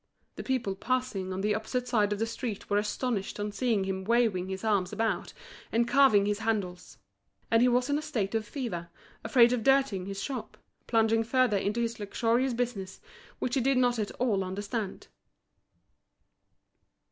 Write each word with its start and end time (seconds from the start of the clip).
The 0.35 0.41
people 0.41 0.73
passing 0.73 1.31
on 1.31 1.41
the 1.41 1.53
opposite 1.53 1.87
side 1.87 2.11
of 2.11 2.17
the 2.17 2.25
street 2.25 2.71
were 2.71 2.79
astonished 2.79 3.39
on 3.39 3.51
seeing 3.51 3.83
him 3.83 4.03
waving 4.03 4.47
his 4.49 4.63
arms 4.63 4.91
about 4.91 5.31
and 5.71 5.87
carving 5.87 6.25
his 6.25 6.39
handles. 6.39 6.97
And 7.51 7.61
he 7.61 7.67
was 7.67 7.87
in 7.87 7.99
a 7.99 8.01
state 8.01 8.33
of 8.33 8.43
fever, 8.47 8.89
afraid 9.23 9.53
of 9.53 9.61
dirtying 9.61 10.07
his 10.07 10.19
shop, 10.23 10.57
plunging 10.87 11.23
further 11.23 11.57
into 11.57 11.81
this 11.81 11.99
luxurious 11.99 12.55
business, 12.55 12.99
which 13.37 13.53
he 13.53 13.61
did 13.61 13.77
not 13.77 13.99
at 13.99 14.09
all 14.15 14.43
understand. 14.43 15.05